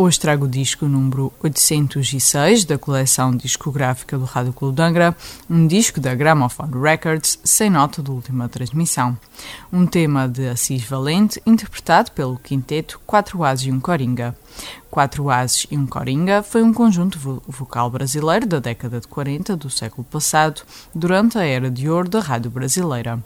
hoje 0.00 0.18
trago 0.18 0.46
o 0.46 0.48
disco 0.48 0.86
número 0.86 1.30
806 1.42 2.64
da 2.64 2.78
coleção 2.78 3.36
discográfica 3.36 4.16
do 4.16 4.24
Rádio 4.24 4.54
Clube 4.54 4.76
de 4.76 4.82
Angra, 4.82 5.14
um 5.48 5.66
disco 5.66 6.00
da 6.00 6.14
Gramophone 6.14 6.72
Records 6.80 7.38
sem 7.44 7.68
nota 7.68 8.02
de 8.02 8.10
última 8.10 8.48
transmissão. 8.48 9.16
Um 9.70 9.86
tema 9.86 10.26
de 10.26 10.48
Assis 10.48 10.82
Valente 10.84 11.40
interpretado 11.44 12.12
pelo 12.12 12.38
quinteto 12.38 12.98
Quatro 13.06 13.44
Ases 13.44 13.66
e 13.66 13.72
um 13.72 13.78
Coringa. 13.78 14.34
Quatro 14.90 15.30
Ases 15.30 15.68
e 15.70 15.78
um 15.78 15.86
Coringa 15.86 16.42
foi 16.42 16.64
um 16.64 16.72
conjunto 16.72 17.16
vo 17.16 17.40
vocal 17.46 17.88
brasileiro 17.88 18.44
da 18.44 18.58
década 18.58 19.00
de 19.00 19.06
40 19.06 19.56
do 19.56 19.70
século 19.70 20.02
passado, 20.02 20.62
durante 20.92 21.38
a 21.38 21.44
era 21.44 21.70
de 21.70 21.88
ouro 21.88 22.08
da 22.08 22.18
rádio 22.18 22.50
brasileira. 22.50 23.22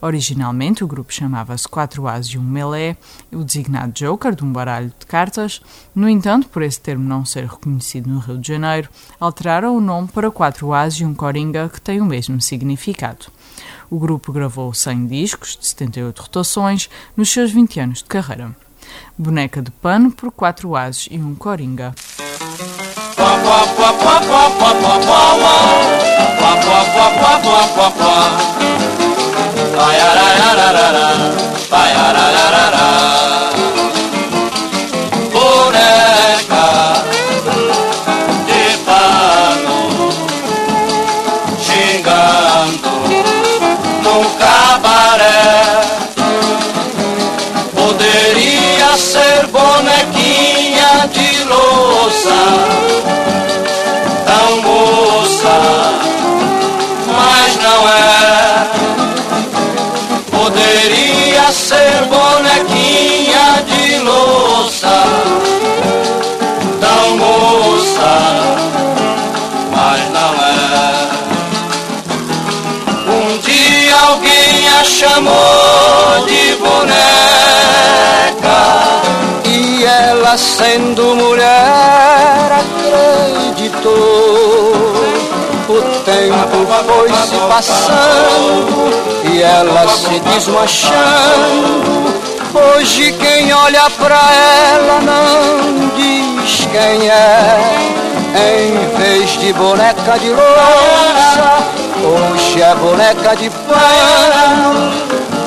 Originalmente, 0.00 0.84
o 0.84 0.86
grupo 0.86 1.12
chamava-se 1.12 1.66
Quatro 1.66 2.06
Ases 2.06 2.34
e 2.34 2.38
um 2.38 2.42
Melé, 2.42 2.96
o 3.32 3.42
designado 3.42 3.92
Joker 3.92 4.34
de 4.34 4.44
um 4.44 4.52
baralho 4.52 4.92
de 4.96 5.06
cartas. 5.06 5.60
No 5.92 6.08
entanto, 6.18 6.48
por 6.48 6.62
esse 6.62 6.80
termo 6.80 7.08
não 7.08 7.24
ser 7.24 7.44
reconhecido 7.44 8.10
no 8.10 8.18
Rio 8.18 8.38
de 8.38 8.48
Janeiro, 8.48 8.88
alteraram 9.20 9.76
o 9.76 9.80
nome 9.80 10.08
para 10.08 10.30
Quatro 10.32 10.74
Ases 10.74 11.00
e 11.00 11.04
um 11.04 11.14
Coringa, 11.14 11.70
que 11.72 11.80
tem 11.80 12.00
o 12.00 12.04
mesmo 12.04 12.40
significado. 12.40 13.26
O 13.88 14.00
grupo 14.00 14.32
gravou 14.32 14.74
100 14.74 15.06
discos, 15.06 15.56
de 15.56 15.66
78 15.68 16.20
rotações, 16.20 16.90
nos 17.16 17.30
seus 17.30 17.52
20 17.52 17.80
anos 17.80 17.98
de 17.98 18.06
carreira. 18.06 18.54
Boneca 19.16 19.62
de 19.62 19.70
pano 19.70 20.10
por 20.10 20.32
quatro 20.32 20.74
ases 20.74 21.08
e 21.08 21.18
um 21.18 21.36
coringa. 21.36 21.94
Ser 61.68 62.02
bonequinha 62.06 63.64
de 63.66 63.98
louça 63.98 65.02
tão 66.80 67.16
moça, 67.16 68.12
mas 69.74 70.00
não 70.16 70.32
é. 70.44 70.88
Um 73.06 73.38
dia 73.38 73.96
alguém 74.08 74.68
a 74.80 74.84
chamou 74.84 76.24
de 76.26 76.54
boneca 76.56 76.98
ela 79.84 80.36
sendo 80.36 81.14
mulher 81.14 82.07
acreditou. 83.58 84.88
O 85.68 85.82
tempo 86.04 86.66
foi 86.86 87.08
se 87.26 87.36
passando 87.48 88.90
e 89.30 89.42
ela 89.42 89.86
se 89.88 90.18
desmanchando. 90.20 92.08
Hoje 92.54 93.12
quem 93.12 93.52
olha 93.52 93.90
pra 93.90 94.20
ela 94.32 95.00
não 95.02 95.88
diz 95.94 96.66
quem 96.72 97.10
é. 97.10 97.98
Em 98.34 98.96
vez 98.96 99.38
de 99.38 99.52
boneca 99.52 100.18
de 100.18 100.30
louça, 100.30 101.58
hoje 102.02 102.62
é 102.62 102.74
boneca 102.76 103.36
de 103.36 103.50
pano. 103.50 104.90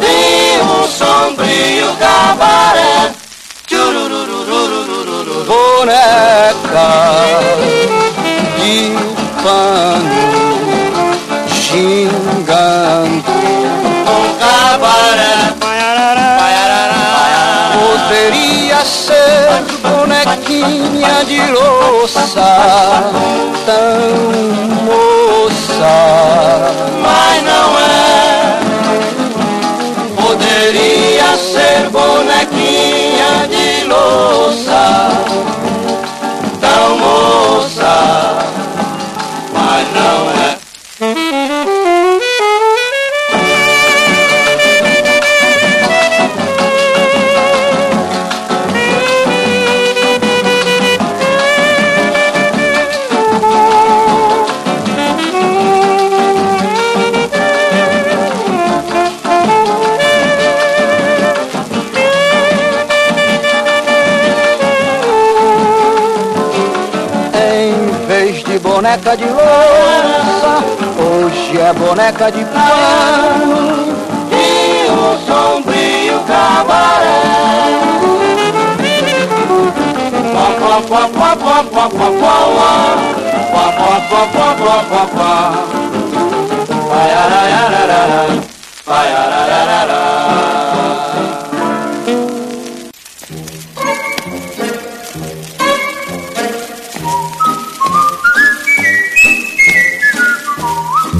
De 0.00 0.60
um 0.62 0.88
sombrio 0.88 1.94
cabaré. 1.98 2.77
Boneca 5.78 6.90
de 8.58 8.96
pano 9.44 10.18
xingando 11.48 13.30
um 14.10 14.26
cabaré. 14.40 15.54
Poderia 17.78 18.84
ser 18.84 19.62
bonequinha 19.80 21.24
de 21.24 21.40
louça, 21.52 22.56
tão 23.64 24.87
boneca 68.56 69.16
de 69.16 69.24
louça, 69.24 70.64
hoje 70.96 71.60
é 71.60 71.72
boneca 71.72 72.30
de 72.30 72.44
pano 72.44 73.94
e 74.32 74.88
o 74.90 75.18
sombrio 75.26 76.20
cabaré. 76.26 77.22
Pá, 80.32 80.46
pá, 80.60 81.08
pá, 81.08 81.08
pá, 81.08 81.36
pá, 81.36 81.64
pá, 81.64 81.90
pá, 81.90 82.38
pá, 83.48 84.08
pá, 84.08 84.26
pá, 84.88 85.06
pá, 85.14 85.68